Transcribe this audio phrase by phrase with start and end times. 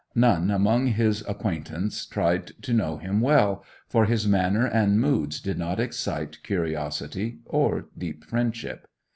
[0.15, 5.59] None among his acquaintance tried to know him well, for his manner and moods did
[5.59, 8.87] not excite curiosity or deep friendship.